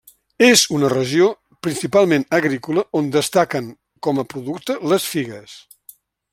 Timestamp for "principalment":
1.67-2.25